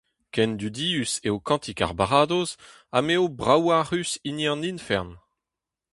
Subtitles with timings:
[0.33, 2.51] Ken dudius eo kantik ar Baradoz
[2.91, 5.11] ha m'eo braouac'hus hini an Ifern.